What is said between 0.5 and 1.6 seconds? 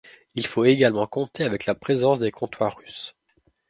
également compter